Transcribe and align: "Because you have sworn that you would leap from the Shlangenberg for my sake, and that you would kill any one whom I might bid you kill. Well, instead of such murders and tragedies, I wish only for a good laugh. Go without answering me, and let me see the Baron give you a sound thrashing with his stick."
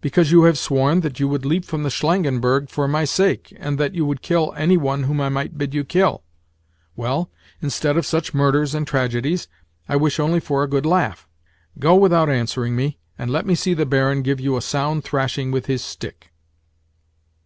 "Because 0.00 0.30
you 0.32 0.44
have 0.44 0.56
sworn 0.56 1.00
that 1.00 1.20
you 1.20 1.28
would 1.28 1.44
leap 1.44 1.66
from 1.66 1.82
the 1.82 1.90
Shlangenberg 1.90 2.70
for 2.70 2.88
my 2.88 3.04
sake, 3.04 3.52
and 3.58 3.76
that 3.76 3.94
you 3.94 4.06
would 4.06 4.22
kill 4.22 4.54
any 4.56 4.78
one 4.78 5.02
whom 5.02 5.20
I 5.20 5.28
might 5.28 5.58
bid 5.58 5.74
you 5.74 5.84
kill. 5.84 6.22
Well, 6.96 7.30
instead 7.60 7.98
of 7.98 8.06
such 8.06 8.32
murders 8.32 8.74
and 8.74 8.86
tragedies, 8.86 9.46
I 9.86 9.96
wish 9.96 10.18
only 10.18 10.40
for 10.40 10.62
a 10.62 10.66
good 10.70 10.86
laugh. 10.86 11.28
Go 11.78 11.94
without 11.94 12.30
answering 12.30 12.74
me, 12.74 12.96
and 13.18 13.30
let 13.30 13.44
me 13.44 13.54
see 13.54 13.74
the 13.74 13.84
Baron 13.84 14.22
give 14.22 14.40
you 14.40 14.56
a 14.56 14.62
sound 14.62 15.04
thrashing 15.04 15.50
with 15.50 15.66
his 15.66 15.84
stick." 15.84 16.30